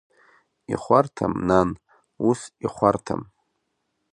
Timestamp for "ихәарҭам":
0.73-1.33, 2.65-3.21